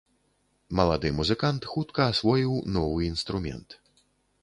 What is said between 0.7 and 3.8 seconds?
Малады музыкант хутка асвоіў новы інструмент.